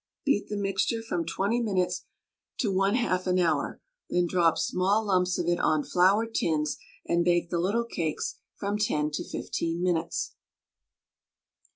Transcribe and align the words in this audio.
Beat 0.25 0.49
the 0.49 0.57
mixture 0.57 1.03
from 1.03 1.27
20 1.27 1.61
minutes 1.61 2.05
to 2.57 2.71
1/2 2.73 3.27
an 3.27 3.37
hour, 3.37 3.79
then 4.09 4.25
drop 4.25 4.57
small 4.57 5.05
lumps 5.05 5.37
of 5.37 5.47
it 5.47 5.59
on 5.59 5.83
floured 5.83 6.33
tins, 6.33 6.77
and 7.05 7.23
bake 7.23 7.51
the 7.51 7.59
little 7.59 7.85
cakes 7.85 8.39
from 8.55 8.79
10 8.79 9.11
to 9.11 9.23
15 9.23 9.83
minutes. 9.83 10.33